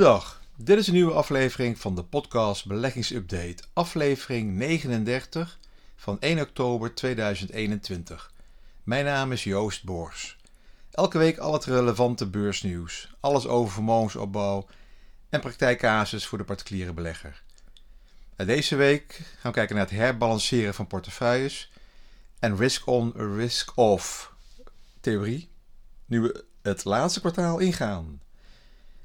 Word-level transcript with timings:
Goedendag, 0.00 0.40
dit 0.56 0.78
is 0.78 0.86
een 0.86 0.92
nieuwe 0.92 1.12
aflevering 1.12 1.78
van 1.78 1.94
de 1.94 2.04
podcast 2.04 2.66
Beleggingsupdate, 2.66 3.62
aflevering 3.72 4.52
39 4.56 5.58
van 5.96 6.20
1 6.20 6.40
oktober 6.40 6.94
2021. 6.94 8.32
Mijn 8.82 9.04
naam 9.04 9.32
is 9.32 9.44
Joost 9.44 9.84
Boors. 9.84 10.36
Elke 10.90 11.18
week 11.18 11.38
al 11.38 11.52
het 11.52 11.64
relevante 11.64 12.26
beursnieuws, 12.26 13.14
alles 13.20 13.46
over 13.46 13.72
vermogensopbouw 13.72 14.66
en 15.28 15.40
praktijkcasus 15.40 16.26
voor 16.26 16.38
de 16.38 16.44
particuliere 16.44 16.92
belegger. 16.92 17.42
Deze 18.36 18.76
week 18.76 19.12
gaan 19.12 19.52
we 19.52 19.58
kijken 19.58 19.76
naar 19.76 19.84
het 19.84 19.94
herbalanceren 19.94 20.74
van 20.74 20.86
portefeuilles 20.86 21.72
en 22.38 22.56
risk-on, 22.56 23.12
risk-off 23.36 24.32
theorie, 25.00 25.50
nu 26.06 26.20
we 26.20 26.44
het 26.62 26.84
laatste 26.84 27.20
kwartaal 27.20 27.58
ingaan. 27.58 28.20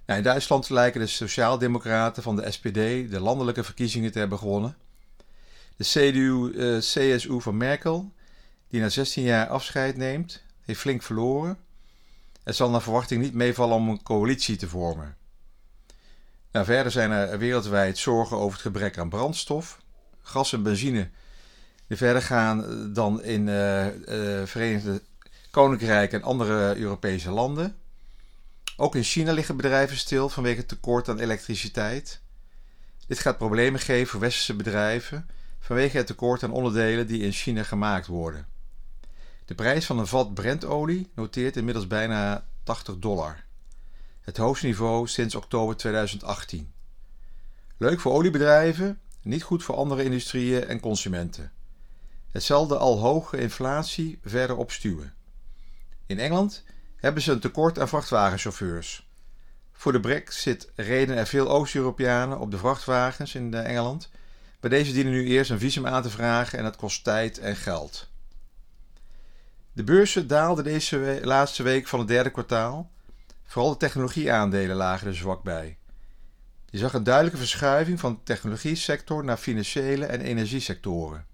Nou, 0.05 0.19
in 0.19 0.25
Duitsland 0.25 0.69
lijken 0.69 0.99
de 0.99 1.07
Sociaaldemocraten 1.07 2.23
van 2.23 2.35
de 2.35 2.51
SPD 2.51 2.73
de 3.11 3.19
landelijke 3.19 3.63
verkiezingen 3.63 4.11
te 4.11 4.19
hebben 4.19 4.37
gewonnen. 4.37 4.77
De 5.77 5.83
CDU-CSU 5.83 7.35
eh, 7.35 7.41
van 7.41 7.57
Merkel, 7.57 8.13
die 8.69 8.81
na 8.81 8.89
16 8.89 9.23
jaar 9.23 9.47
afscheid 9.47 9.97
neemt, 9.97 10.43
heeft 10.61 10.79
flink 10.79 11.01
verloren. 11.01 11.57
Het 12.43 12.55
zal 12.55 12.69
naar 12.69 12.81
verwachting 12.81 13.21
niet 13.21 13.33
meevallen 13.33 13.75
om 13.75 13.89
een 13.89 14.03
coalitie 14.03 14.55
te 14.55 14.67
vormen. 14.67 15.17
Nou, 16.51 16.65
verder 16.65 16.91
zijn 16.91 17.11
er 17.11 17.37
wereldwijd 17.37 17.97
zorgen 17.97 18.37
over 18.37 18.51
het 18.51 18.61
gebrek 18.61 18.97
aan 18.97 19.09
brandstof. 19.09 19.81
Gas 20.21 20.53
en 20.53 20.63
benzine 20.63 21.09
die 21.87 21.97
verder 21.97 22.21
gaan 22.21 22.89
dan 22.93 23.23
in 23.23 23.47
uh, 23.47 23.85
uh, 23.85 24.45
Verenigde 24.45 25.01
Koninkrijk 25.51 26.13
en 26.13 26.23
andere 26.23 26.77
Europese 26.77 27.31
landen. 27.31 27.75
Ook 28.77 28.95
in 28.95 29.03
China 29.03 29.31
liggen 29.31 29.57
bedrijven 29.57 29.97
stil 29.97 30.29
vanwege 30.29 30.57
het 30.57 30.67
tekort 30.67 31.09
aan 31.09 31.19
elektriciteit. 31.19 32.21
Dit 33.07 33.19
gaat 33.19 33.37
problemen 33.37 33.79
geven 33.79 34.07
voor 34.07 34.19
westerse 34.19 34.55
bedrijven 34.55 35.29
vanwege 35.59 35.97
het 35.97 36.07
tekort 36.07 36.43
aan 36.43 36.51
onderdelen 36.51 37.07
die 37.07 37.21
in 37.21 37.31
China 37.31 37.63
gemaakt 37.63 38.07
worden. 38.07 38.47
De 39.45 39.55
prijs 39.55 39.85
van 39.85 39.99
een 39.99 40.07
vat 40.07 40.33
Brentolie 40.33 41.11
noteert 41.15 41.57
inmiddels 41.57 41.87
bijna 41.87 42.45
80 42.63 42.99
dollar. 42.99 43.43
Het 44.21 44.37
hoogste 44.37 44.65
niveau 44.65 45.07
sinds 45.07 45.35
oktober 45.35 45.75
2018. 45.75 46.71
Leuk 47.77 47.99
voor 47.99 48.11
oliebedrijven, 48.11 48.99
niet 49.21 49.43
goed 49.43 49.63
voor 49.63 49.75
andere 49.75 50.03
industrieën 50.03 50.63
en 50.63 50.79
consumenten. 50.79 51.51
Hetzelfde 52.31 52.77
al 52.77 52.99
hoge 52.99 53.37
inflatie 53.37 54.19
verder 54.23 54.55
opstuwen. 54.55 55.13
In 56.05 56.19
Engeland 56.19 56.63
hebben 57.05 57.23
ze 57.23 57.31
een 57.31 57.39
tekort 57.39 57.79
aan 57.79 57.87
vrachtwagenchauffeurs. 57.87 59.09
Voor 59.71 59.91
de 59.91 59.99
brexit 59.99 60.71
reden 60.75 61.17
er 61.17 61.27
veel 61.27 61.49
Oost-Europeanen 61.49 62.39
op 62.39 62.51
de 62.51 62.57
vrachtwagens 62.57 63.35
in 63.35 63.53
Engeland. 63.53 64.09
Bij 64.59 64.69
deze 64.69 64.93
dienen 64.93 65.13
nu 65.13 65.25
eerst 65.25 65.51
een 65.51 65.59
visum 65.59 65.87
aan 65.87 66.01
te 66.01 66.09
vragen 66.09 66.57
en 66.57 66.63
dat 66.63 66.75
kost 66.75 67.03
tijd 67.03 67.39
en 67.39 67.55
geld. 67.55 68.09
De 69.71 69.83
beurzen 69.83 70.27
daalden 70.27 70.63
deze 70.63 71.19
laatste 71.23 71.63
week 71.63 71.87
van 71.87 71.99
het 71.99 72.07
derde 72.07 72.29
kwartaal. 72.29 72.91
Vooral 73.43 73.71
de 73.71 73.77
technologieaandelen 73.77 74.75
lagen 74.75 75.07
er 75.07 75.15
zwak 75.15 75.43
bij. 75.43 75.77
Je 76.69 76.77
zag 76.77 76.93
een 76.93 77.03
duidelijke 77.03 77.39
verschuiving 77.39 77.99
van 77.99 78.13
de 78.13 78.23
technologiesector 78.23 79.23
naar 79.23 79.37
financiële 79.37 80.05
en 80.05 80.21
energiesectoren. 80.21 81.25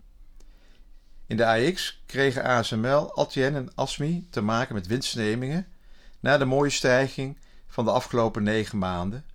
In 1.32 1.38
de 1.38 1.46
AX 1.46 2.02
kregen 2.06 2.44
ASML, 2.44 3.18
Adyen 3.18 3.56
en 3.56 3.76
ASMI 3.76 4.28
te 4.30 4.42
maken 4.42 4.76
met 4.76 4.88
winstnemingen 4.88 5.68
na 6.20 6.38
de 6.38 6.46
mooie 6.46 6.70
stijging 6.70 7.38
van 7.68 7.86
de 7.86 7.92
afgelopen 7.92 8.44
negen 8.44 8.78
maanden. 8.78 9.26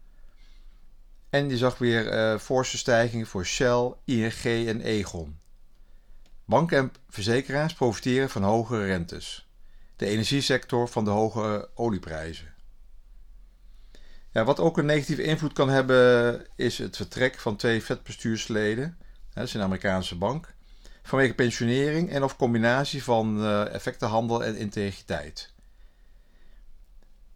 En 1.30 1.48
je 1.48 1.56
zag 1.56 1.78
weer 1.78 2.12
uh, 2.12 2.38
forse 2.38 2.78
stijgingen 2.78 3.26
voor 3.26 3.46
Shell, 3.46 3.92
ING 4.04 4.44
en 4.44 4.80
Egon. 4.80 5.38
Banken 6.44 6.78
en 6.78 6.92
verzekeraars 7.08 7.74
profiteren 7.74 8.30
van 8.30 8.42
hogere 8.42 8.84
rentes. 8.84 9.48
De 9.96 10.06
energiesector 10.06 10.88
van 10.88 11.04
de 11.04 11.10
hoge 11.10 11.68
olieprijzen. 11.74 12.54
Ja, 14.30 14.44
wat 14.44 14.60
ook 14.60 14.78
een 14.78 14.86
negatieve 14.86 15.22
invloed 15.22 15.52
kan 15.52 15.68
hebben 15.68 16.46
is 16.56 16.78
het 16.78 16.96
vertrek 16.96 17.38
van 17.38 17.56
twee 17.56 17.82
vetbestuursleden. 17.82 18.98
Dat 19.32 19.44
is 19.44 19.54
een 19.54 19.62
Amerikaanse 19.62 20.16
bank 20.16 20.54
vanwege 21.06 21.34
pensionering 21.34 22.10
en 22.10 22.22
of 22.22 22.36
combinatie 22.36 23.02
van 23.02 23.40
uh, 23.40 23.74
effectenhandel 23.74 24.44
en 24.44 24.56
integriteit. 24.56 25.52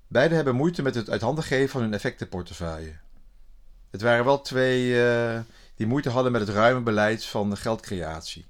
Beide 0.07 0.35
hebben 0.35 0.55
moeite 0.55 0.83
met 0.83 0.95
het 0.95 1.11
uit 1.11 1.21
handen 1.21 1.45
geven 1.45 1.69
van 1.69 1.81
hun 1.81 1.95
effectenportefeuille. 1.95 2.93
Het 3.91 4.03
waren 4.03 4.25
wel 4.25 4.41
twee 4.41 4.87
uh, 4.87 5.41
die 5.75 5.87
moeite 5.87 6.11
hadden 6.11 6.33
met 6.33 6.41
het 6.41 6.51
ruime 6.51 6.81
beleid 6.81 7.25
van 7.25 7.51
de 7.51 7.57
geldcreatie. 7.57 8.47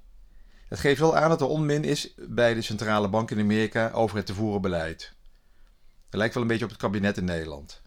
Het 0.68 0.78
geeft 0.78 1.00
wel 1.00 1.16
aan 1.16 1.28
dat 1.28 1.40
er 1.40 1.46
onmin 1.46 1.84
is 1.84 2.14
bij 2.16 2.54
de 2.54 2.62
centrale 2.62 3.08
bank 3.08 3.30
in 3.30 3.40
Amerika 3.40 3.90
over 3.90 4.16
het 4.16 4.26
te 4.26 4.34
voeren 4.34 4.60
beleid. 4.60 5.12
Het 6.04 6.18
lijkt 6.18 6.34
wel 6.34 6.42
een 6.42 6.48
beetje 6.48 6.64
op 6.64 6.70
het 6.70 6.80
kabinet 6.80 7.16
in 7.16 7.24
Nederland. 7.24 7.80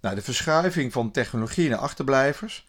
Nou, 0.00 0.14
de 0.14 0.22
verschuiving 0.22 0.92
van 0.92 1.10
technologie 1.10 1.68
naar 1.68 1.78
achterblijvers 1.78 2.66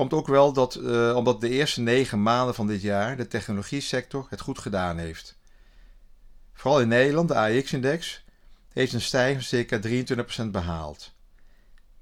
komt 0.00 0.12
ook 0.12 0.26
wel 0.26 0.52
dat, 0.52 0.74
uh, 0.76 1.16
omdat 1.16 1.40
de 1.40 1.48
eerste 1.48 1.80
negen 1.80 2.22
maanden 2.22 2.54
van 2.54 2.66
dit 2.66 2.82
jaar 2.82 3.16
de 3.16 3.26
technologie-sector 3.26 4.26
het 4.28 4.40
goed 4.40 4.58
gedaan 4.58 4.98
heeft. 4.98 5.38
Vooral 6.52 6.80
in 6.80 6.88
Nederland, 6.88 7.28
de 7.28 7.34
AX-index, 7.34 8.24
heeft 8.72 8.92
een 8.92 9.00
stijging 9.00 9.36
van 9.36 9.46
circa 9.46 9.78
23% 10.46 10.50
behaald. 10.50 11.12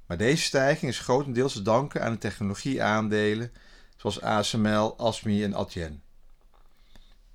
Maar 0.07 0.17
deze 0.17 0.43
stijging 0.43 0.91
is 0.91 0.99
grotendeels 0.99 1.53
te 1.53 1.63
danken 1.63 2.03
aan 2.03 2.13
de 2.13 2.19
technologie-aandelen 2.19 3.53
zoals 3.97 4.21
ASML, 4.21 4.99
ASMI 4.99 5.45
en 5.45 5.55
Adyen. 5.55 6.03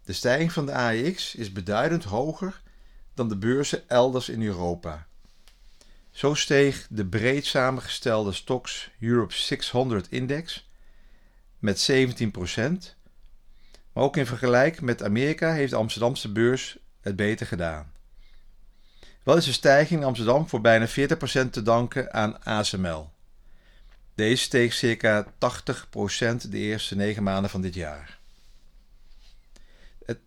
De 0.03 0.13
stijging 0.13 0.51
van 0.51 0.65
de 0.65 0.71
AEX 0.71 1.35
is 1.35 1.51
beduidend 1.51 2.03
hoger 2.03 2.61
dan 3.13 3.29
de 3.29 3.37
beurzen 3.37 3.89
elders 3.89 4.29
in 4.29 4.41
Europa. 4.41 5.07
Zo 6.13 6.33
steeg 6.33 6.87
de 6.89 7.05
breed 7.05 7.45
samengestelde 7.45 8.31
Stocks 8.31 8.89
Europe 8.99 9.33
600 9.33 10.07
Index 10.09 10.69
met 11.59 11.91
17%. 11.91 11.95
Maar 13.93 14.03
ook 14.03 14.17
in 14.17 14.25
vergelijking 14.25 14.81
met 14.81 15.03
Amerika 15.03 15.53
heeft 15.53 15.71
de 15.71 15.77
Amsterdamse 15.77 16.31
beurs 16.31 16.77
het 17.01 17.15
beter 17.15 17.47
gedaan. 17.47 17.91
Wel 19.23 19.37
is 19.37 19.45
de 19.45 19.51
stijging 19.51 19.99
in 19.99 20.05
Amsterdam 20.05 20.47
voor 20.49 20.61
bijna 20.61 20.87
40% 20.87 20.91
te 21.49 21.61
danken 21.63 22.13
aan 22.13 22.43
ASML. 22.43 23.11
Deze 24.15 24.43
steeg 24.43 24.73
circa 24.73 25.25
80% 25.25 25.27
de 26.49 26.57
eerste 26.57 26.95
9 26.95 27.23
maanden 27.23 27.49
van 27.49 27.61
dit 27.61 27.73
jaar. 27.73 28.19
Het 30.05 30.19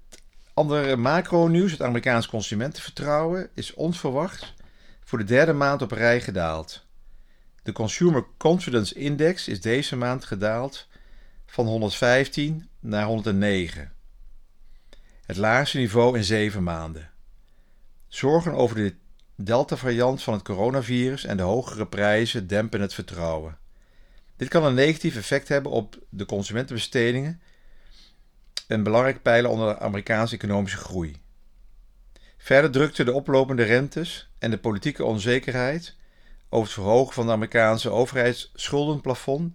andere 0.54 0.96
macro-nieuws, 0.96 1.70
het 1.70 1.82
Amerikaans 1.82 2.26
consumentenvertrouwen, 2.26 3.50
is 3.54 3.74
onverwacht 3.74 4.54
voor 5.06 5.18
de 5.18 5.24
derde 5.24 5.52
maand 5.52 5.82
op 5.82 5.90
rij 5.90 6.20
gedaald. 6.20 6.84
De 7.62 7.72
Consumer 7.72 8.26
Confidence 8.36 8.94
Index 8.94 9.48
is 9.48 9.60
deze 9.60 9.96
maand 9.96 10.24
gedaald 10.24 10.88
van 11.46 11.66
115 11.66 12.68
naar 12.80 13.06
109. 13.06 13.92
Het 15.26 15.36
laagste 15.36 15.78
niveau 15.78 16.16
in 16.16 16.24
zeven 16.24 16.62
maanden. 16.62 17.10
Zorgen 18.08 18.52
over 18.52 18.76
de 18.76 18.94
Delta-variant 19.34 20.22
van 20.22 20.34
het 20.34 20.42
coronavirus 20.42 21.24
en 21.24 21.36
de 21.36 21.42
hogere 21.42 21.86
prijzen 21.86 22.46
dempen 22.46 22.80
het 22.80 22.94
vertrouwen. 22.94 23.58
Dit 24.36 24.48
kan 24.48 24.64
een 24.64 24.74
negatief 24.74 25.16
effect 25.16 25.48
hebben 25.48 25.72
op 25.72 25.98
de 26.08 26.26
consumentenbestedingen, 26.26 27.40
een 28.66 28.82
belangrijk 28.82 29.22
pijler 29.22 29.50
onder 29.50 29.74
de 29.74 29.80
Amerikaanse 29.80 30.34
economische 30.34 30.78
groei. 30.78 31.16
Verder 32.36 32.70
drukte 32.70 33.04
de 33.04 33.12
oplopende 33.12 33.62
rentes 33.62 34.30
en 34.46 34.52
de 34.52 34.58
politieke 34.58 35.04
onzekerheid 35.04 35.94
over 36.48 36.66
het 36.66 36.74
verhogen 36.74 37.14
van 37.14 37.26
de 37.26 37.32
Amerikaanse 37.32 37.90
overheidsschuldenplafond 37.90 39.54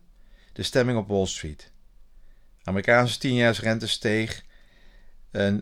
de 0.53 0.63
stemming 0.63 0.97
op 0.97 1.07
Wall 1.07 1.25
Street. 1.25 1.71
De 2.57 2.69
Amerikaanse 2.69 3.17
tienjaarsrente 3.17 3.88
steeg 3.88 4.43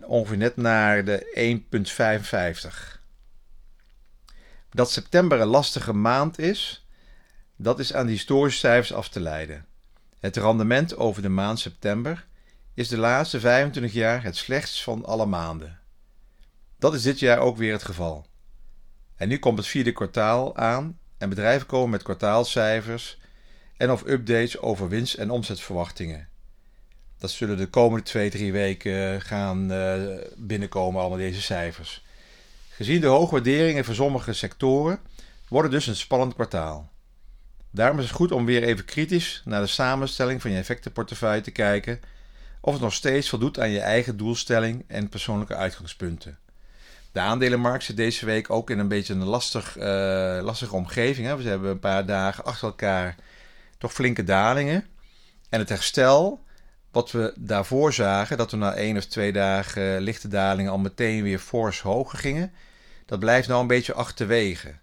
ongeveer 0.05 0.37
net 0.37 0.55
naar 0.55 1.05
de 1.05 1.61
1,55. 2.93 2.99
Dat 4.69 4.91
september 4.91 5.39
een 5.39 5.47
lastige 5.47 5.93
maand 5.93 6.39
is, 6.39 6.87
dat 7.55 7.79
is 7.79 7.93
aan 7.93 8.05
de 8.05 8.11
historische 8.11 8.59
cijfers 8.59 8.93
af 8.93 9.09
te 9.09 9.19
leiden. 9.19 9.65
Het 10.19 10.37
rendement 10.37 10.97
over 10.97 11.21
de 11.21 11.29
maand 11.29 11.59
september 11.59 12.27
is 12.73 12.87
de 12.87 12.97
laatste 12.97 13.39
25 13.39 13.93
jaar 13.93 14.23
het 14.23 14.37
slechtst 14.37 14.83
van 14.83 15.05
alle 15.05 15.25
maanden. 15.25 15.79
Dat 16.79 16.93
is 16.93 17.01
dit 17.01 17.19
jaar 17.19 17.39
ook 17.39 17.57
weer 17.57 17.71
het 17.71 17.83
geval. 17.83 18.27
En 19.19 19.27
nu 19.27 19.39
komt 19.39 19.57
het 19.57 19.67
vierde 19.67 19.91
kwartaal 19.91 20.55
aan 20.55 20.99
en 21.17 21.29
bedrijven 21.29 21.67
komen 21.67 21.89
met 21.89 22.03
kwartaalcijfers 22.03 23.19
en 23.77 23.91
of 23.91 24.03
updates 24.05 24.59
over 24.59 24.89
winst- 24.89 25.15
en 25.15 25.29
omzetverwachtingen. 25.29 26.27
Dat 27.17 27.31
zullen 27.31 27.57
de 27.57 27.67
komende 27.67 28.03
twee, 28.03 28.29
drie 28.29 28.51
weken 28.51 29.21
gaan 29.21 29.71
uh, 29.71 30.17
binnenkomen, 30.37 31.01
allemaal 31.01 31.17
deze 31.17 31.41
cijfers. 31.41 32.05
Gezien 32.69 33.01
de 33.01 33.07
hoge 33.07 33.31
waarderingen 33.31 33.85
voor 33.85 33.95
sommige 33.95 34.33
sectoren 34.33 34.99
wordt 35.47 35.71
het 35.71 35.77
dus 35.77 35.87
een 35.87 35.95
spannend 35.95 36.33
kwartaal. 36.33 36.91
Daarom 37.71 37.97
is 37.97 38.03
het 38.03 38.13
goed 38.15 38.31
om 38.31 38.45
weer 38.45 38.63
even 38.63 38.85
kritisch 38.85 39.41
naar 39.45 39.61
de 39.61 39.67
samenstelling 39.67 40.41
van 40.41 40.51
je 40.51 40.57
effectenportefeuille 40.57 41.41
te 41.41 41.51
kijken 41.51 41.99
of 42.61 42.73
het 42.73 42.81
nog 42.81 42.93
steeds 42.93 43.29
voldoet 43.29 43.59
aan 43.59 43.69
je 43.69 43.79
eigen 43.79 44.17
doelstelling 44.17 44.83
en 44.87 45.09
persoonlijke 45.09 45.55
uitgangspunten. 45.55 46.37
De 47.11 47.19
aandelenmarkt 47.19 47.83
zit 47.83 47.97
deze 47.97 48.25
week 48.25 48.49
ook 48.49 48.69
in 48.69 48.79
een 48.79 48.87
beetje 48.87 49.13
een 49.13 49.23
lastig, 49.23 49.77
uh, 49.77 49.83
lastige 50.41 50.75
omgeving. 50.75 51.27
Hè. 51.27 51.37
We 51.37 51.49
hebben 51.49 51.69
een 51.69 51.79
paar 51.79 52.05
dagen 52.05 52.43
achter 52.43 52.67
elkaar 52.67 53.15
toch 53.77 53.93
flinke 53.93 54.23
dalingen. 54.23 54.85
En 55.49 55.59
het 55.59 55.69
herstel, 55.69 56.43
wat 56.91 57.11
we 57.11 57.33
daarvoor 57.37 57.93
zagen, 57.93 58.37
dat 58.37 58.51
we 58.51 58.57
na 58.57 58.73
één 58.73 58.97
of 58.97 59.05
twee 59.05 59.31
dagen 59.31 60.01
lichte 60.01 60.27
dalingen 60.27 60.71
al 60.71 60.77
meteen 60.77 61.23
weer 61.23 61.39
fors 61.39 61.81
hoger 61.81 62.19
gingen, 62.19 62.51
dat 63.05 63.19
blijft 63.19 63.47
nou 63.47 63.61
een 63.61 63.67
beetje 63.67 63.93
achterwege. 63.93 64.67
Nou, 64.67 64.79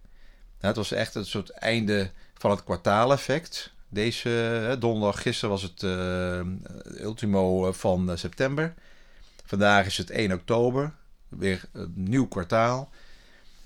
het 0.75 0.77
was 0.77 0.93
echt 0.93 1.15
een 1.15 1.27
soort 1.27 1.51
einde 1.51 2.11
van 2.35 2.51
het 2.51 2.65
kwartaaleffect. 2.65 3.75
Deze 3.89 4.77
donderdag, 4.79 5.23
gisteren 5.23 5.51
was 5.51 5.63
het 5.63 5.83
uh, 5.83 6.41
ultimo 7.01 7.73
van 7.73 8.19
september. 8.19 8.75
Vandaag 9.45 9.87
is 9.87 9.97
het 9.97 10.11
1 10.11 10.33
oktober, 10.33 10.93
weer 11.29 11.65
een 11.73 11.93
nieuw 11.95 12.27
kwartaal. 12.27 12.91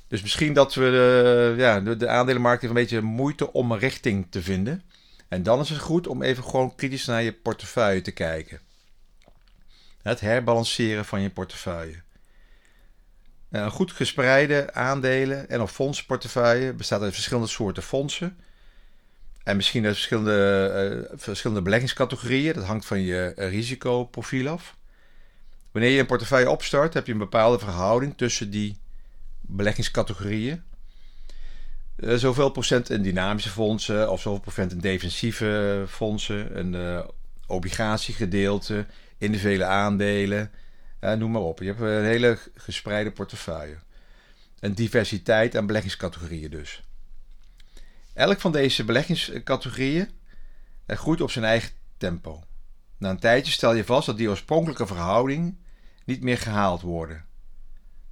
Dus 0.08 0.22
misschien 0.22 0.52
dat 0.52 0.74
we 0.74 0.80
de, 0.80 1.54
ja, 1.56 1.80
de, 1.80 1.96
de 1.96 2.08
aandelenmarkt 2.08 2.60
heeft 2.60 2.74
een 2.74 2.80
beetje 2.80 3.00
moeite 3.00 3.52
om 3.52 3.72
een 3.72 3.78
richting 3.78 4.26
te 4.30 4.42
vinden. 4.42 4.82
En 5.28 5.42
dan 5.42 5.60
is 5.60 5.68
het 5.68 5.78
goed 5.78 6.06
om 6.06 6.22
even 6.22 6.44
gewoon 6.44 6.74
kritisch 6.74 7.06
naar 7.06 7.22
je 7.22 7.32
portefeuille 7.32 8.00
te 8.02 8.10
kijken. 8.10 8.60
Het 10.02 10.20
herbalanceren 10.20 11.04
van 11.04 11.20
je 11.20 11.30
portefeuille. 11.30 12.02
Een 13.50 13.70
goed 13.70 13.92
gespreide 13.92 14.72
aandelen 14.72 15.48
en 15.48 15.60
of 15.60 15.72
fondsportefeuille 15.72 16.72
bestaat 16.72 17.02
uit 17.02 17.14
verschillende 17.14 17.48
soorten 17.48 17.82
fondsen. 17.82 18.38
En 19.42 19.56
misschien 19.56 19.84
uit 19.84 19.94
verschillende, 19.94 21.06
uh, 21.10 21.18
verschillende 21.18 21.62
beleggingscategorieën. 21.62 22.54
Dat 22.54 22.64
hangt 22.64 22.86
van 22.86 23.00
je 23.00 23.32
risicoprofiel 23.36 24.48
af. 24.48 24.76
Wanneer 25.72 25.90
je 25.90 25.98
een 25.98 26.06
portefeuille 26.06 26.50
opstart, 26.50 26.94
heb 26.94 27.06
je 27.06 27.12
een 27.12 27.18
bepaalde 27.18 27.58
verhouding 27.58 28.16
tussen 28.16 28.50
die 28.50 28.78
beleggingscategorieën. 29.40 30.62
Uh, 31.96 32.14
zoveel 32.14 32.50
procent 32.50 32.90
in 32.90 33.02
dynamische 33.02 33.50
fondsen 33.50 34.10
of 34.10 34.20
zoveel 34.20 34.40
procent 34.40 34.72
in 34.72 34.78
defensieve 34.78 35.84
fondsen, 35.88 36.58
een 36.58 36.72
uh, 36.72 37.00
obligatiegedeelte, 37.46 38.86
individuele 39.18 39.64
aandelen, 39.64 40.50
uh, 41.00 41.12
noem 41.12 41.30
maar 41.30 41.42
op. 41.42 41.58
Je 41.58 41.66
hebt 41.66 41.80
een 41.80 42.04
hele 42.04 42.38
gespreide 42.54 43.10
portefeuille. 43.10 43.76
Een 44.60 44.74
diversiteit 44.74 45.56
aan 45.56 45.66
beleggingscategorieën 45.66 46.50
dus. 46.50 46.82
Elk 48.14 48.40
van 48.40 48.52
deze 48.52 48.84
beleggingscategorieën 48.84 50.08
groeit 50.86 51.20
op 51.20 51.30
zijn 51.30 51.44
eigen 51.44 51.70
tempo. 51.96 52.42
Na 52.98 53.10
een 53.10 53.18
tijdje 53.18 53.52
stel 53.52 53.74
je 53.74 53.84
vast 53.84 54.06
dat 54.06 54.16
die 54.16 54.28
oorspronkelijke 54.28 54.86
verhouding 54.86 55.56
niet 56.10 56.22
meer 56.22 56.38
gehaald 56.38 56.80
worden. 56.80 57.24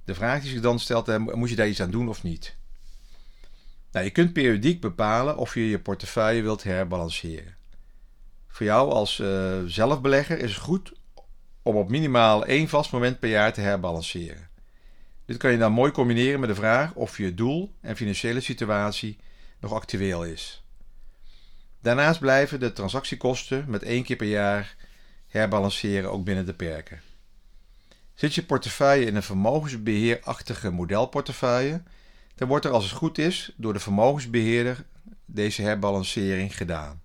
De 0.05 0.15
vraag 0.15 0.41
die 0.41 0.51
zich 0.51 0.61
dan 0.61 0.79
stelt, 0.79 1.17
moet 1.17 1.49
je 1.49 1.55
daar 1.55 1.67
iets 1.67 1.81
aan 1.81 1.91
doen 1.91 2.09
of 2.09 2.23
niet? 2.23 2.57
Nou, 3.91 4.05
je 4.05 4.11
kunt 4.11 4.33
periodiek 4.33 4.81
bepalen 4.81 5.37
of 5.37 5.53
je 5.53 5.69
je 5.69 5.79
portefeuille 5.79 6.41
wilt 6.41 6.63
herbalanceren. 6.63 7.55
Voor 8.47 8.65
jou 8.65 8.91
als 8.91 9.19
uh, 9.19 9.57
zelfbelegger 9.65 10.39
is 10.39 10.51
het 10.51 10.61
goed 10.61 10.93
om 11.61 11.75
op 11.75 11.89
minimaal 11.89 12.45
één 12.45 12.67
vast 12.67 12.91
moment 12.91 13.19
per 13.19 13.29
jaar 13.29 13.53
te 13.53 13.61
herbalanceren. 13.61 14.49
Dit 15.25 15.37
kan 15.37 15.51
je 15.51 15.57
dan 15.57 15.71
mooi 15.71 15.91
combineren 15.91 16.39
met 16.39 16.49
de 16.49 16.55
vraag 16.55 16.93
of 16.93 17.17
je 17.17 17.33
doel 17.33 17.73
en 17.81 17.95
financiële 17.95 18.39
situatie 18.39 19.17
nog 19.59 19.73
actueel 19.73 20.25
is. 20.25 20.63
Daarnaast 21.81 22.19
blijven 22.19 22.59
de 22.59 22.73
transactiekosten 22.73 23.65
met 23.67 23.83
één 23.83 24.03
keer 24.03 24.15
per 24.15 24.27
jaar 24.27 24.75
herbalanceren 25.27 26.11
ook 26.11 26.23
binnen 26.23 26.45
de 26.45 26.53
perken. 26.53 27.01
Zit 28.19 28.35
je 28.35 28.43
portefeuille 28.43 29.05
in 29.05 29.15
een 29.15 29.23
vermogensbeheerachtige 29.23 30.69
modelportefeuille, 30.69 31.81
dan 32.35 32.47
wordt 32.47 32.65
er 32.65 32.71
als 32.71 32.83
het 32.83 32.93
goed 32.93 33.17
is 33.17 33.53
door 33.57 33.73
de 33.73 33.79
vermogensbeheerder 33.79 34.85
deze 35.25 35.61
herbalancering 35.61 36.57
gedaan. 36.57 37.01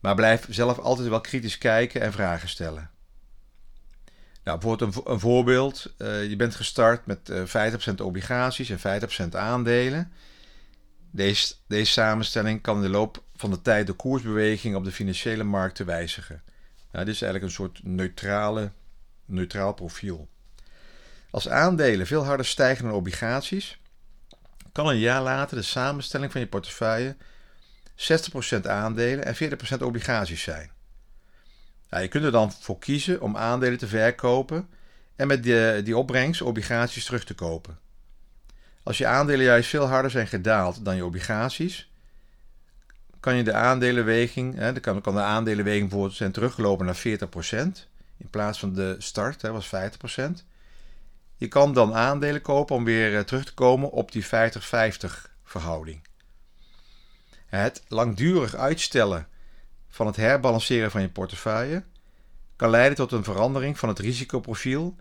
Maar 0.00 0.14
blijf 0.14 0.46
zelf 0.50 0.78
altijd 0.78 1.08
wel 1.08 1.20
kritisch 1.20 1.58
kijken 1.58 2.00
en 2.00 2.12
vragen 2.12 2.48
stellen. 2.48 2.90
Nou, 4.44 4.58
bijvoorbeeld 4.58 5.06
een, 5.06 5.20
voorbeeld. 5.20 5.94
Uh, 5.98 6.28
je 6.28 6.36
bent 6.36 6.54
gestart 6.54 7.06
met 7.06 7.28
uh, 7.28 7.72
50% 7.90 7.94
obligaties 8.02 8.70
en 8.70 9.00
50% 9.24 9.28
aandelen. 9.30 10.12
Deze, 11.10 11.54
deze 11.66 11.92
samenstelling 11.92 12.60
kan 12.60 12.76
in 12.76 12.82
de 12.82 12.88
loop 12.88 13.22
van 13.36 13.50
de 13.50 13.62
tijd 13.62 13.86
de 13.86 13.92
koersbeweging 13.92 14.76
op 14.76 14.84
de 14.84 14.92
financiële 14.92 15.44
markten 15.44 15.86
wijzigen. 15.86 16.42
Nou, 16.92 17.04
dit 17.04 17.14
is 17.14 17.22
eigenlijk 17.22 17.52
een 17.52 17.56
soort 17.56 17.80
neutrale, 17.82 18.72
neutraal 19.26 19.74
profiel. 19.74 20.28
Als 21.30 21.48
aandelen 21.48 22.06
veel 22.06 22.24
harder 22.24 22.46
stijgen 22.46 22.84
dan 22.84 22.94
obligaties, 22.94 23.78
kan 24.72 24.88
een 24.88 24.98
jaar 24.98 25.22
later 25.22 25.56
de 25.56 25.62
samenstelling 25.62 26.32
van 26.32 26.40
je 26.40 26.46
portefeuille 26.46 27.16
60% 27.96 28.60
aandelen 28.62 29.24
en 29.24 29.34
40% 29.78 29.82
obligaties 29.82 30.42
zijn. 30.42 30.70
Nou, 31.90 32.02
je 32.02 32.08
kunt 32.08 32.24
er 32.24 32.32
dan 32.32 32.52
voor 32.52 32.78
kiezen 32.78 33.20
om 33.20 33.36
aandelen 33.36 33.78
te 33.78 33.86
verkopen 33.86 34.68
en 35.16 35.26
met 35.26 35.42
die, 35.84 35.96
opbrengst 35.96 36.42
obligaties 36.42 37.04
terug 37.04 37.24
te 37.24 37.34
kopen. 37.34 37.78
Als 38.82 38.98
je 38.98 39.06
aandelen 39.06 39.44
juist 39.44 39.68
veel 39.68 39.86
harder 39.86 40.10
zijn 40.10 40.26
gedaald 40.26 40.84
dan 40.84 40.96
je 40.96 41.04
obligaties, 41.04 41.90
kan 43.20 43.36
je 43.36 43.42
de 43.42 43.52
aandelenweging, 43.52 44.54
hè, 44.54 44.80
kan 44.80 45.14
de 45.14 45.20
aandelenweging 45.20 45.88
bijvoorbeeld 45.88 46.16
zijn 46.16 46.32
teruggelopen 46.32 46.86
naar 46.86 46.96
40%, 46.96 47.88
in 48.16 48.30
plaats 48.30 48.58
van 48.58 48.72
de 48.74 48.96
start, 48.98 49.42
hè, 49.42 49.52
was 49.52 49.66
50%. 49.66 50.44
Je 51.36 51.48
kan 51.48 51.72
dan 51.72 51.94
aandelen 51.94 52.40
kopen 52.40 52.76
om 52.76 52.84
weer 52.84 53.16
eh, 53.16 53.24
terug 53.24 53.44
te 53.44 53.54
komen 53.54 53.90
op 53.90 54.12
die 54.12 54.24
50-50 54.24 54.28
verhouding. 55.44 56.02
Het 57.46 57.82
langdurig 57.88 58.54
uitstellen 58.54 59.28
van 59.88 60.06
het 60.06 60.16
herbalanceren 60.16 60.90
van 60.90 61.00
je 61.00 61.08
portefeuille 61.08 61.84
kan 62.56 62.70
leiden 62.70 62.96
tot 62.96 63.12
een 63.12 63.24
verandering 63.24 63.78
van 63.78 63.88
het 63.88 63.98
risicoprofiel 63.98 64.96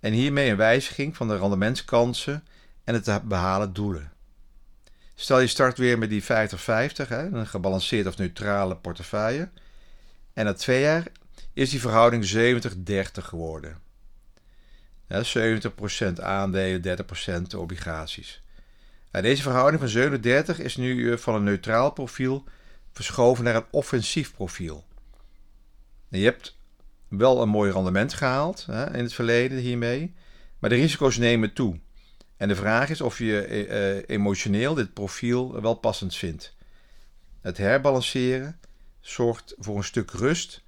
en 0.00 0.12
hiermee 0.12 0.50
een 0.50 0.56
wijziging 0.56 1.16
van 1.16 1.28
de 1.28 1.36
rendementskansen 1.36 2.44
en 2.84 2.94
het 2.94 3.28
behalen 3.28 3.72
doelen. 3.72 4.12
Stel 5.14 5.40
je 5.40 5.46
start 5.46 5.78
weer 5.78 5.98
met 5.98 6.08
die 6.08 6.22
50-50, 6.22 6.26
een 7.08 7.46
gebalanceerd 7.46 8.06
of 8.06 8.16
neutrale 8.16 8.76
portefeuille. 8.76 9.48
En 10.32 10.44
na 10.44 10.52
twee 10.52 10.80
jaar 10.80 11.06
is 11.56 11.70
die 11.70 11.80
verhouding 11.80 12.32
70-30 12.34 13.00
geworden. 13.12 13.78
70% 15.08 16.22
aandelen, 16.22 16.98
30% 17.52 17.56
obligaties. 17.56 18.42
deze 19.10 19.42
verhouding 19.42 19.80
van 19.80 19.90
37 19.90 20.58
is 20.58 20.76
nu 20.76 21.12
eh, 21.12 21.18
van 21.18 21.34
een 21.34 21.44
neutraal 21.44 21.90
profiel 21.90 22.44
verschoven 22.92 23.44
naar 23.44 23.54
een 23.54 23.66
offensief 23.70 24.34
profiel. 24.34 24.84
Je 26.08 26.24
hebt 26.24 26.58
wel 27.08 27.42
een 27.42 27.48
mooi 27.48 27.70
rendement 27.70 28.12
gehaald 28.12 28.66
in 28.68 29.02
het 29.02 29.12
verleden 29.12 29.58
hiermee, 29.58 30.14
maar 30.58 30.70
de 30.70 30.76
risico's 30.76 31.16
nemen 31.16 31.52
toe. 31.52 31.80
En 32.36 32.48
de 32.48 32.56
vraag 32.56 32.88
is 32.88 33.00
of 33.00 33.18
je 33.18 33.66
uh, 33.68 34.16
emotioneel 34.16 34.74
dit 34.74 34.92
profiel 34.92 35.60
wel 35.60 35.74
passend 35.74 36.14
vindt. 36.14 36.54
Het 37.40 37.56
herbalanceren 37.56 38.60
zorgt 39.00 39.54
voor 39.58 39.76
een 39.76 39.84
stuk 39.84 40.10
rust 40.10 40.64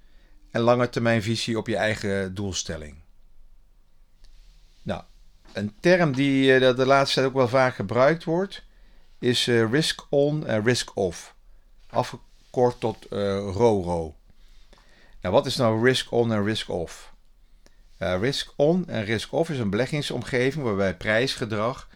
en 0.51 0.61
lange 0.61 0.89
termijn 0.89 1.21
visie 1.21 1.57
op 1.57 1.67
je 1.67 1.75
eigen 1.75 2.35
doelstelling. 2.35 2.95
Nou, 4.81 5.01
een 5.53 5.73
term 5.79 6.15
die 6.15 6.59
uh, 6.59 6.75
de 6.75 6.85
laatste 6.85 7.15
tijd 7.15 7.27
ook 7.27 7.33
wel 7.37 7.47
vaak 7.47 7.75
gebruikt 7.75 8.23
wordt, 8.23 8.63
is 9.19 9.47
uh, 9.47 9.71
risk 9.71 10.05
on 10.09 10.47
en 10.47 10.63
risk 10.63 10.95
off. 10.95 11.35
Afgekort 11.89 12.79
tot 12.79 13.05
RORO. 13.09 14.15
Nou, 15.21 15.33
wat 15.33 15.45
is 15.45 15.55
nou 15.55 15.83
risk 15.83 16.11
on 16.11 16.33
en 16.33 16.43
risk 16.43 16.69
off? 16.69 17.13
Uh, 17.99 18.19
risk 18.19 18.53
on 18.55 18.87
en 18.87 19.05
risk 19.05 19.33
off 19.33 19.49
is 19.49 19.59
een 19.59 19.69
beleggingsomgeving 19.69 20.63
waarbij 20.63 20.97
prijsgedrag 20.97 21.89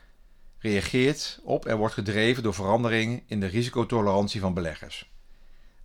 reageert 0.59 1.39
op 1.43 1.65
en 1.65 1.77
wordt 1.77 1.93
gedreven 1.93 2.43
door 2.43 2.53
veranderingen 2.53 3.21
in 3.25 3.39
de 3.39 3.45
risicotolerantie 3.45 4.39
van 4.39 4.53
beleggers. 4.53 5.11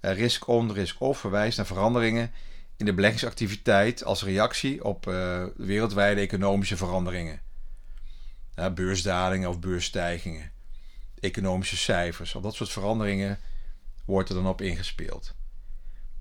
Uh, 0.01 0.13
risk 0.13 0.47
on, 0.47 0.73
risk 0.73 1.01
off 1.01 1.21
verwijst 1.21 1.57
naar 1.57 1.67
veranderingen 1.67 2.33
in 2.79 2.85
de 2.85 2.95
beleggingsactiviteit 2.95 4.05
als 4.05 4.25
reactie 4.25 4.85
op 4.85 5.07
uh, 5.07 5.45
wereldwijde 5.57 6.21
economische 6.21 6.77
veranderingen. 6.77 7.41
beursdalingen 8.75 9.49
of 9.49 9.61
beursstijgingen, 9.61 10.53
economische 11.21 11.77
cijfers, 11.77 12.35
op 12.35 12.43
dat 12.43 12.55
soort 12.55 12.71
veranderingen 12.71 13.39
wordt 14.05 14.29
er 14.29 14.35
dan 14.35 14.47
op 14.47 14.61
ingespeeld. 14.61 15.35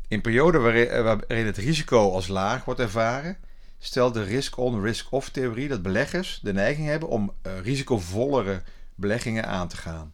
In 0.07 0.21
perioden 0.21 0.61
waarin, 0.61 1.03
waarin 1.03 1.45
het 1.45 1.57
risico 1.57 2.11
als 2.11 2.27
laag 2.27 2.65
wordt 2.65 2.79
ervaren, 2.79 3.37
stelt 3.79 4.13
de 4.13 4.23
risk-on, 4.23 4.81
risk-off 4.81 5.29
theorie 5.29 5.67
dat 5.67 5.81
beleggers 5.81 6.39
de 6.43 6.53
neiging 6.53 6.87
hebben 6.87 7.09
om 7.09 7.33
uh, 7.47 7.59
risicovollere 7.59 8.61
beleggingen 8.95 9.45
aan 9.45 9.67
te 9.67 9.77
gaan. 9.77 10.13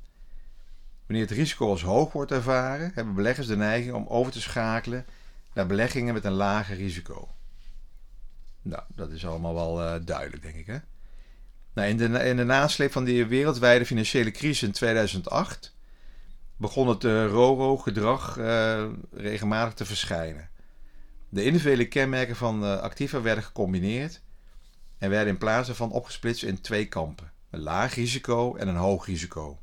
Wanneer 1.06 1.26
het 1.26 1.38
risico 1.38 1.70
als 1.70 1.84
hoog 1.84 2.12
wordt 2.12 2.32
ervaren, 2.32 2.92
hebben 2.96 3.14
beleggers 3.14 3.48
de 3.48 3.58
neiging 3.58 3.94
om 3.94 4.08
over 4.08 4.32
te 4.32 4.42
schakelen 4.42 5.06
naar 5.54 5.66
beleggingen 5.66 6.14
met 6.14 6.26
een 6.26 6.32
lager 6.32 6.76
risico. 6.76 7.36
Nou, 8.62 8.84
dat 8.96 9.12
is 9.12 9.26
allemaal 9.26 9.54
wel 9.54 9.82
uh, 9.82 9.96
duidelijk, 10.06 10.42
denk 10.42 10.56
ik. 10.56 10.66
Hè? 10.66 10.78
Nou, 11.74 11.88
in, 11.88 11.98
de, 11.98 12.06
in 12.06 12.38
de 12.38 12.44
nasleep 12.44 12.92
van 12.92 13.04
de 13.04 13.28
wereldwijde 13.28 13.86
financiële 13.86 14.32
crisis 14.32 14.64
in 14.64 14.72
2008 14.72 15.76
begon 16.58 16.88
het 16.88 17.04
uh, 17.04 17.26
RORO-gedrag 17.26 18.38
uh, 18.38 18.86
regelmatig 19.12 19.74
te 19.74 19.86
verschijnen. 19.86 20.50
De 21.30 21.44
individuele 21.44 21.88
kenmerken 21.88 22.36
van 22.36 22.64
uh, 22.64 22.80
activa 22.80 23.22
werden 23.22 23.44
gecombineerd 23.44 24.22
en 24.98 25.10
werden 25.10 25.34
in 25.34 25.38
plaats 25.38 25.68
daarvan 25.68 25.92
opgesplitst 25.92 26.44
in 26.44 26.62
twee 26.62 26.86
kampen: 26.86 27.32
een 27.50 27.60
laag 27.60 27.96
risico 27.96 28.56
en 28.56 28.68
een 28.68 28.76
hoog 28.76 29.06
risico. 29.06 29.60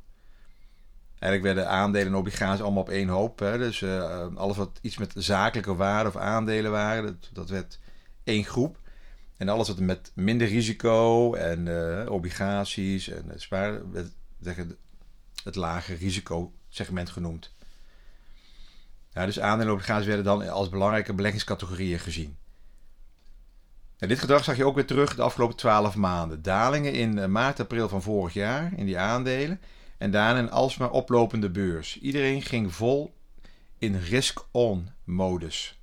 Eigenlijk 1.21 1.53
werden 1.53 1.73
aandelen 1.73 2.07
en 2.07 2.15
obligaties 2.15 2.61
allemaal 2.61 2.81
op 2.81 2.89
één 2.89 3.07
hoop. 3.07 3.39
Hè? 3.39 3.57
Dus 3.57 3.83
alles 4.35 4.57
wat 4.57 4.79
iets 4.81 4.97
met 4.97 5.13
zakelijke 5.15 5.75
waarde 5.75 6.09
of 6.09 6.15
aandelen 6.15 6.71
waren, 6.71 7.19
dat, 7.33 7.49
werd 7.49 7.79
één 8.23 8.43
groep. 8.43 8.79
En 9.37 9.49
alles 9.49 9.67
wat 9.67 9.79
met 9.79 10.11
minder 10.15 10.47
risico 10.47 11.33
en 11.33 11.65
uh, 11.65 12.09
obligaties 12.09 13.09
en 13.09 13.31
sparen, 13.35 13.91
het, 14.43 14.75
het 15.43 15.55
lage 15.55 15.93
risicosegment 15.93 17.09
genoemd. 17.09 17.53
Dus 19.13 19.39
aandelen 19.39 19.67
en 19.67 19.73
obligaties 19.73 20.07
werden 20.07 20.25
dan 20.25 20.49
als 20.49 20.69
belangrijke 20.69 21.13
beleggingscategorieën 21.13 21.99
gezien. 21.99 22.37
En 23.97 24.07
dit 24.07 24.19
gedrag 24.19 24.43
zag 24.43 24.57
je 24.57 24.65
ook 24.65 24.75
weer 24.75 24.85
terug 24.85 25.15
de 25.15 25.21
afgelopen 25.21 25.55
12 25.55 25.95
maanden. 25.95 26.41
Dalingen 26.41 26.93
in 26.93 27.19
eh, 27.19 27.27
maart, 27.27 27.59
april 27.59 27.89
van 27.89 28.01
vorig 28.01 28.33
jaar 28.33 28.71
in 28.75 28.85
die 28.85 28.97
aandelen. 28.97 29.61
En 30.01 30.11
daarna 30.11 30.39
een 30.39 30.51
alsmaar 30.51 30.91
oplopende 30.91 31.49
beurs. 31.49 31.99
Iedereen 31.99 32.41
ging 32.41 32.73
vol 32.73 33.13
in 33.77 33.95
risk-on 33.95 34.89
modus. 35.03 35.79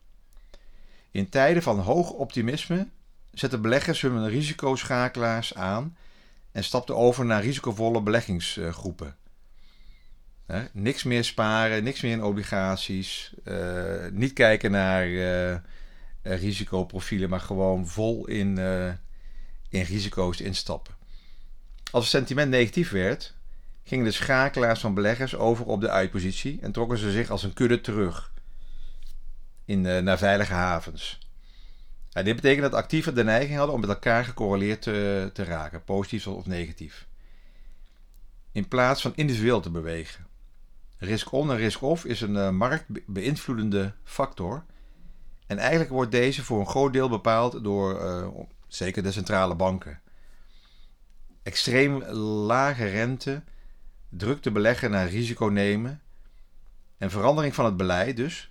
In 1.11 1.29
tijden 1.29 1.63
van 1.63 1.79
hoog 1.79 2.11
optimisme 2.11 2.89
zetten 3.33 3.63
beleggers 3.63 4.01
hun 4.01 4.29
risicoschakelaars 4.29 5.55
aan 5.55 5.97
en 6.53 6.65
stapten 6.65 6.97
over 6.97 7.25
naar 7.25 7.43
risicovolle 7.43 8.03
beleggingsgroepen. 8.03 9.17
niks 10.73 11.03
meer 11.03 11.25
sparen, 11.25 11.85
niks 11.85 12.01
meer 12.01 12.13
in 12.13 12.23
obligaties, 12.23 13.33
uh, 13.45 14.07
niet 14.13 14.33
kijken 14.33 14.71
naar 14.71 15.07
uh, 15.07 15.57
risicoprofielen, 16.23 17.29
maar 17.29 17.41
gewoon 17.41 17.87
vol 17.87 18.27
in, 18.27 18.59
in 19.69 19.83
risico's 19.83 20.41
instappen. 20.41 20.95
Als 21.91 22.03
het 22.03 22.13
sentiment 22.13 22.51
negatief 22.51 22.91
werd, 22.91 23.37
gingen 23.88 24.04
de 24.04 24.11
schakelaars 24.11 24.80
van 24.80 24.95
beleggers 24.95 25.37
over 25.37 25.64
op 25.66 25.80
de 25.80 25.90
uitpositie 25.90 26.59
en 26.61 26.73
trokken 26.73 26.99
ze 26.99 27.11
zich 27.11 27.30
als 27.30 27.42
een 27.42 27.52
kudde 27.52 27.80
terug 27.80 28.33
in, 29.64 29.80
naar 29.80 30.18
veilige 30.18 30.52
havens 30.52 31.18
dit 32.25 32.35
betekent 32.35 32.62
dat 32.62 32.80
actieven 32.80 33.14
de 33.14 33.25
neiging 33.25 33.57
hadden 33.57 33.75
om 33.75 33.80
met 33.80 33.88
elkaar 33.88 34.25
gecorreleerd 34.25 34.83
te, 34.83 35.30
te 35.33 35.45
raken, 35.45 35.85
positief 35.85 36.26
of 36.26 36.47
negatief. 36.47 37.07
In 38.52 38.68
plaats 38.68 39.02
van 39.02 39.12
individueel 39.14 39.61
te 39.61 39.71
bewegen. 39.71 40.26
Risk-on 40.99 41.50
en 41.50 41.57
risk-off 41.57 42.04
is 42.04 42.21
een 42.21 42.35
uh, 42.35 42.50
marktbeïnvloedende 42.50 43.92
factor. 44.04 44.64
En 45.47 45.59
eigenlijk 45.59 45.90
wordt 45.90 46.11
deze 46.11 46.45
voor 46.45 46.61
een 46.61 46.66
groot 46.66 46.92
deel 46.92 47.09
bepaald 47.09 47.64
door 47.64 48.02
uh, 48.02 48.28
zeker 48.66 49.02
de 49.02 49.12
centrale 49.12 49.54
banken. 49.54 50.00
Extreem 51.42 52.02
lage 52.12 52.85
rente 52.85 53.42
drukt 54.09 54.45
de 54.45 54.50
belegger 54.50 54.91
naar 54.91 55.09
risico 55.09 55.47
nemen. 55.47 56.03
En 56.99 57.11
verandering 57.11 57.55
van 57.55 57.65
het 57.65 57.77
beleid 57.77 58.17
dus 58.17 58.50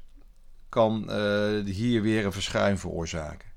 kan 0.70 1.06
uh, 1.10 1.66
hier 1.66 2.02
weer 2.02 2.26
een 2.26 2.34
verschuiving 2.34 2.80
veroorzaken. 2.80 3.48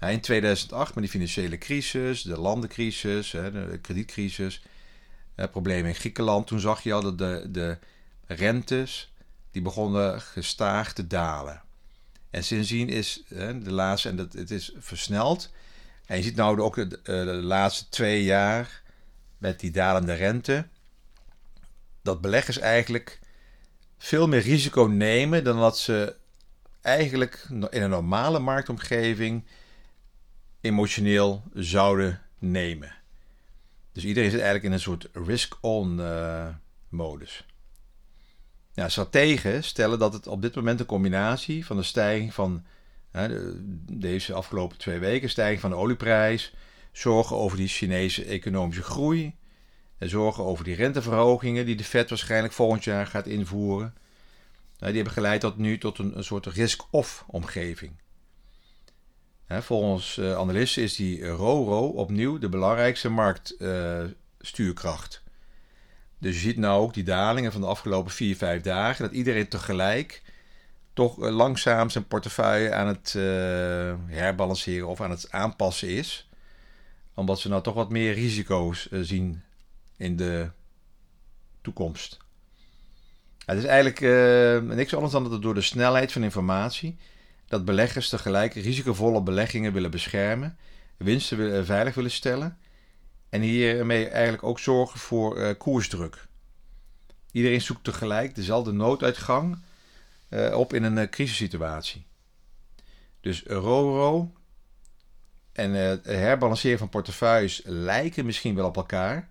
In 0.00 0.20
2008 0.20 0.94
met 0.94 1.02
die 1.02 1.12
financiële 1.12 1.58
crisis, 1.58 2.22
de 2.22 2.38
landencrisis, 2.38 3.30
de 3.30 3.78
kredietcrisis, 3.82 4.62
problemen 5.50 5.88
in 5.88 5.94
Griekenland. 5.94 6.46
Toen 6.46 6.60
zag 6.60 6.82
je 6.82 6.92
al 6.92 7.02
dat 7.02 7.18
de, 7.18 7.48
de 7.50 7.78
rentes 8.26 9.12
die 9.50 9.62
begonnen 9.62 10.20
gestaag 10.20 10.92
te 10.92 11.06
dalen. 11.06 11.62
En 12.30 12.44
sindsdien 12.44 12.88
is 12.88 13.22
de 13.28 13.72
laatste, 13.72 14.08
en 14.08 14.16
dat, 14.16 14.32
het 14.32 14.50
is 14.50 14.72
versneld. 14.78 15.50
En 16.06 16.16
je 16.16 16.22
ziet 16.22 16.36
nou 16.36 16.60
ook 16.60 16.74
de, 16.74 17.00
de 17.02 17.24
laatste 17.24 17.88
twee 17.88 18.24
jaar 18.24 18.82
met 19.38 19.60
die 19.60 19.70
dalende 19.70 20.14
rente, 20.14 20.66
dat 22.06 22.20
beleggers 22.20 22.58
eigenlijk 22.58 23.20
veel 23.98 24.28
meer 24.28 24.40
risico 24.40 24.82
nemen 24.82 25.44
dan 25.44 25.58
dat 25.58 25.78
ze 25.78 26.16
eigenlijk 26.80 27.46
in 27.50 27.82
een 27.82 27.90
normale 27.90 28.38
marktomgeving 28.38 29.44
emotioneel 30.60 31.42
zouden 31.52 32.22
nemen. 32.38 32.94
Dus 33.92 34.04
iedereen 34.04 34.30
zit 34.30 34.40
eigenlijk 34.40 34.68
in 34.68 34.72
een 34.72 34.80
soort 34.80 35.08
risk-on 35.12 35.98
uh, 35.98 36.48
modus. 36.88 37.46
Ja, 38.72 38.88
strategen 38.88 39.64
stellen 39.64 39.98
dat 39.98 40.12
het 40.12 40.26
op 40.26 40.42
dit 40.42 40.54
moment 40.54 40.80
een 40.80 40.86
combinatie 40.86 41.66
van 41.66 41.76
de 41.76 41.82
stijging 41.82 42.34
van 42.34 42.64
de, 43.10 43.60
deze 43.92 44.32
afgelopen 44.32 44.78
twee 44.78 44.98
weken, 44.98 45.30
stijging 45.30 45.60
van 45.60 45.70
de 45.70 45.76
olieprijs, 45.76 46.54
zorgen 46.92 47.36
over 47.36 47.56
die 47.56 47.68
Chinese 47.68 48.24
economische 48.24 48.82
groei, 48.82 49.34
en 49.98 50.08
zorgen 50.08 50.44
over 50.44 50.64
die 50.64 50.74
renteverhogingen 50.74 51.66
die 51.66 51.76
de 51.76 51.84
Fed 51.84 52.08
waarschijnlijk 52.08 52.52
volgend 52.52 52.84
jaar 52.84 53.06
gaat 53.06 53.26
invoeren. 53.26 53.94
die 54.78 54.94
hebben 54.94 55.12
geleid 55.12 55.40
tot 55.40 55.56
nu 55.56 55.78
tot 55.78 55.98
een, 55.98 56.16
een 56.16 56.24
soort 56.24 56.46
risk-off 56.46 57.24
omgeving 57.26 57.92
volgens 59.48 60.16
uh, 60.16 60.36
analisten 60.36 60.82
is 60.82 60.96
die 60.96 61.26
RORO 61.26 61.88
opnieuw 61.88 62.38
de 62.38 62.48
belangrijkste 62.48 63.08
marktstuurkracht. 63.08 65.22
dus 66.18 66.34
je 66.34 66.40
ziet 66.40 66.56
nou 66.56 66.82
ook 66.82 66.94
die 66.94 67.04
dalingen 67.04 67.52
van 67.52 67.60
de 67.60 67.66
afgelopen 67.66 68.12
4, 68.12 68.36
5 68.36 68.62
dagen, 68.62 69.04
dat 69.04 69.14
iedereen 69.14 69.48
tegelijk 69.48 70.22
toch 70.92 71.18
uh, 71.18 71.30
langzaam 71.30 71.90
zijn 71.90 72.06
portefeuille 72.06 72.72
aan 72.72 72.86
het 72.86 73.14
uh, 73.16 73.22
herbalanceren 74.06 74.88
of 74.88 75.00
aan 75.00 75.10
het 75.10 75.30
aanpassen 75.30 75.88
is. 75.88 76.28
Omdat 77.14 77.38
ze 77.38 77.48
nou 77.48 77.62
toch 77.62 77.74
wat 77.74 77.90
meer 77.90 78.12
risico's 78.12 78.88
zien 78.90 79.42
in 79.96 80.16
de 80.16 80.50
toekomst. 81.62 82.18
Het 83.44 83.58
is 83.58 83.64
eigenlijk 83.64 84.00
niks 84.74 84.94
anders 84.94 85.12
dan 85.12 85.30
dat 85.30 85.42
door 85.42 85.54
de 85.54 85.60
snelheid 85.60 86.12
van 86.12 86.22
informatie 86.22 86.98
dat 87.48 87.64
beleggers 87.64 88.08
tegelijk 88.08 88.54
risicovolle 88.54 89.22
beleggingen 89.22 89.72
willen 89.72 89.90
beschermen, 89.90 90.56
winsten 90.96 91.56
eh, 91.56 91.64
veilig 91.64 91.94
willen 91.94 92.10
stellen 92.10 92.58
en 93.28 93.40
hiermee 93.40 94.08
eigenlijk 94.08 94.42
ook 94.42 94.58
zorgen 94.58 95.00
voor 95.00 95.38
uh, 95.38 95.50
koersdruk. 95.58 96.26
Iedereen 97.32 97.60
zoekt 97.60 97.84
tegelijk 97.84 98.34
dezelfde 98.34 98.72
nooduitgang 98.72 99.58
op 100.52 100.72
in 100.74 100.82
een 100.82 101.10
crisissituatie. 101.10 102.06
Dus 103.20 103.42
RORO 103.42 104.32
en 105.52 105.70
het 105.70 106.04
herbalanceren 106.04 106.78
van 106.78 106.88
portefeuilles 106.88 107.60
lijken 107.64 108.26
misschien 108.26 108.54
wel 108.54 108.66
op 108.66 108.76
elkaar, 108.76 109.28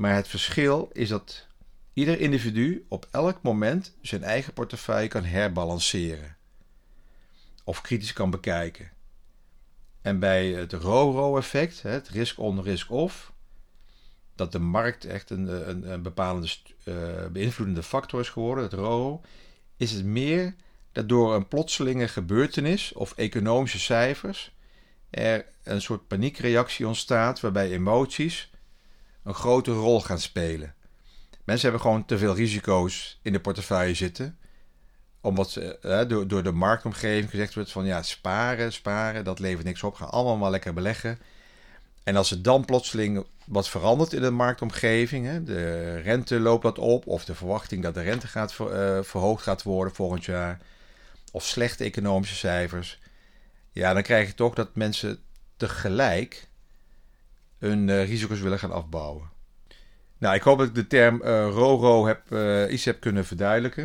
maar 0.00 0.14
het 0.14 0.28
verschil 0.28 0.90
is 0.92 1.08
dat 1.08 1.46
ieder 1.92 2.20
individu 2.20 2.86
op 2.88 3.08
elk 3.10 3.42
moment 3.42 3.96
zijn 4.02 4.22
eigen 4.22 4.52
portefeuille 4.52 5.08
kan 5.08 5.24
herbalanceren 5.24 6.36
of 7.64 7.80
kritisch 7.80 8.12
kan 8.12 8.30
bekijken. 8.30 8.90
En 10.02 10.18
bij 10.18 10.46
het 10.46 10.72
RORO-effect, 10.72 11.82
het 11.82 12.08
risk-on, 12.08 12.62
risk-off, 12.62 13.32
dat 14.34 14.52
de 14.52 14.58
markt 14.58 15.04
echt 15.04 15.30
een, 15.30 15.68
een, 15.68 15.92
een 15.92 16.48
uh, 16.84 17.26
beïnvloedende 17.32 17.82
factor 17.82 18.20
is 18.20 18.28
geworden, 18.28 18.64
het 18.64 18.72
RORO, 18.72 19.20
is 19.76 19.90
het 19.90 20.04
meer 20.04 20.54
dat 20.92 21.08
door 21.08 21.34
een 21.34 21.48
plotselinge 21.48 22.08
gebeurtenis 22.08 22.92
of 22.92 23.12
economische 23.16 23.80
cijfers 23.80 24.54
er 25.10 25.46
een 25.62 25.82
soort 25.82 26.06
paniekreactie 26.06 26.86
ontstaat 26.86 27.40
waarbij 27.40 27.70
emoties 27.70 28.50
een 29.24 29.34
grote 29.34 29.72
rol 29.72 30.00
gaan 30.00 30.20
spelen. 30.20 30.74
Mensen 31.44 31.70
hebben 31.70 31.86
gewoon 31.86 32.04
te 32.04 32.18
veel 32.18 32.34
risico's 32.34 33.18
in 33.22 33.32
de 33.32 33.40
portefeuille 33.40 33.94
zitten 33.94 34.38
omdat 35.20 35.56
uh, 35.82 36.00
door, 36.08 36.28
door 36.28 36.42
de 36.42 36.52
marktomgeving 36.52 37.30
gezegd 37.30 37.54
wordt 37.54 37.72
van 37.72 37.84
ja, 37.84 38.02
sparen, 38.02 38.72
sparen, 38.72 39.24
dat 39.24 39.38
levert 39.38 39.64
niks 39.66 39.82
op. 39.82 39.94
Ga 39.94 40.04
allemaal 40.04 40.36
maar 40.36 40.50
lekker 40.50 40.74
beleggen. 40.74 41.18
En 42.04 42.16
als 42.16 42.30
er 42.30 42.42
dan 42.42 42.64
plotseling 42.64 43.24
wat 43.44 43.68
verandert 43.68 44.12
in 44.12 44.22
de 44.22 44.30
marktomgeving, 44.30 45.26
hè, 45.26 45.42
de 45.42 45.96
rente 45.96 46.40
loopt 46.40 46.62
wat 46.62 46.78
op, 46.78 47.06
of 47.06 47.24
de 47.24 47.34
verwachting 47.34 47.82
dat 47.82 47.94
de 47.94 48.02
rente 48.02 48.26
gaat 48.26 48.56
uh, 48.60 48.66
verhoogd 49.02 49.42
gaat 49.42 49.62
worden 49.62 49.94
volgend 49.94 50.24
jaar, 50.24 50.58
of 51.32 51.44
slechte 51.44 51.84
economische 51.84 52.34
cijfers, 52.34 52.98
ja, 53.72 53.92
dan 53.92 54.02
krijg 54.02 54.26
je 54.26 54.34
toch 54.34 54.54
dat 54.54 54.74
mensen 54.74 55.18
tegelijk 55.56 56.48
hun 57.60 57.88
uh, 57.88 58.04
risico's 58.04 58.40
willen 58.40 58.58
gaan 58.58 58.72
afbouwen. 58.72 59.30
Nou, 60.18 60.34
ik 60.34 60.42
hoop 60.42 60.58
dat 60.58 60.66
ik 60.66 60.74
de 60.74 60.86
term 60.86 61.22
uh, 61.24 61.28
RORO 61.48 62.06
heb, 62.06 62.30
uh, 62.30 62.72
iets 62.72 62.84
heb 62.84 63.00
kunnen 63.00 63.26
verduidelijken. 63.26 63.82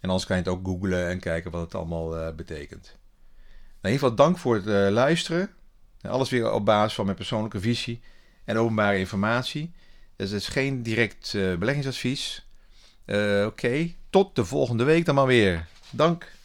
En 0.00 0.08
anders 0.08 0.26
kan 0.26 0.36
je 0.36 0.42
het 0.42 0.52
ook 0.52 0.66
googlen 0.66 1.08
en 1.08 1.20
kijken 1.20 1.50
wat 1.50 1.60
het 1.60 1.74
allemaal 1.74 2.34
betekent. 2.34 2.82
Nou, 2.82 2.94
in 3.80 3.90
ieder 3.92 3.98
geval 3.98 4.14
dank 4.14 4.38
voor 4.38 4.54
het 4.54 4.92
luisteren. 4.92 5.50
Alles 6.02 6.30
weer 6.30 6.52
op 6.52 6.64
basis 6.64 6.94
van 6.94 7.04
mijn 7.04 7.16
persoonlijke 7.16 7.60
visie 7.60 8.00
en 8.44 8.56
openbare 8.56 8.98
informatie. 8.98 9.74
Dus 10.16 10.30
het 10.30 10.40
is 10.40 10.48
geen 10.48 10.82
direct 10.82 11.32
beleggingsadvies. 11.32 12.48
Oké, 13.46 13.94
tot 14.10 14.36
de 14.36 14.44
volgende 14.44 14.84
week 14.84 15.04
dan 15.04 15.14
maar 15.14 15.26
weer. 15.26 15.66
Dank. 15.90 16.32